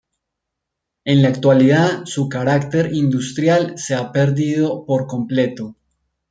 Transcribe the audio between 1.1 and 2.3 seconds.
la actualidad su